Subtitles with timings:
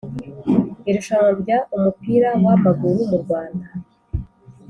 [0.89, 3.67] Irushanwa rya umupira wa amaguru mu Rwanda